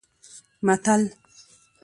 [0.63, 1.09] متل: